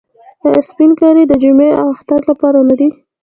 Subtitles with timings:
[0.47, 2.89] آیا سپین کالي د جمعې او اختر لپاره نه دي؟